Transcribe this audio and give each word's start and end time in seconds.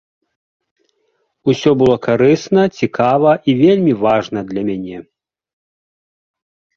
Усё 1.51 1.71
было 1.81 1.95
карысна, 2.07 2.63
цікава 2.79 3.31
і 3.53 3.55
вельмі 3.61 3.93
важна 4.05 4.39
для 4.53 4.61
мяне. 4.71 4.97